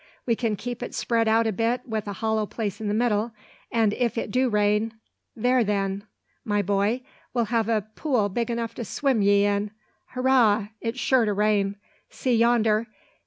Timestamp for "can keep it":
0.35-0.95